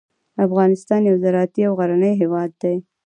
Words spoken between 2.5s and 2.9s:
دی.